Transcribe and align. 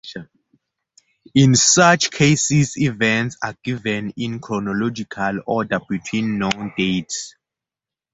In 1.35 1.53
such 1.53 2.09
cases 2.09 2.75
events 2.75 3.37
are 3.43 3.55
given 3.63 4.09
in 4.17 4.39
chronological 4.39 5.41
order 5.45 5.79
between 5.87 6.39
known 6.39 6.73
dates. 6.75 7.35